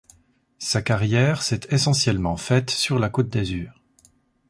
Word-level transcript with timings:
Sa 0.57 0.81
carrière 0.81 1.43
s'est 1.43 1.59
essentiellement 1.69 2.35
faite 2.35 2.71
sur 2.71 2.97
la 2.97 3.11
Côte 3.11 3.29
d’Azur. 3.29 3.79